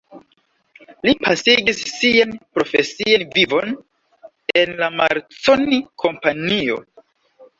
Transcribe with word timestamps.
Li 1.07 1.11
pasigis 1.25 1.81
sian 1.89 2.31
profesian 2.59 3.25
vivon 3.35 3.75
en 4.61 4.73
la 4.79 4.89
Marconi 5.01 5.79
Kompanio. 6.05 6.79